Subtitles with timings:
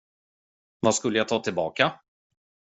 [0.79, 2.01] Vad skulle jag ta tillbaka?